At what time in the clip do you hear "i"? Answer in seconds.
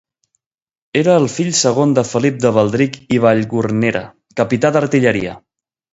3.19-3.19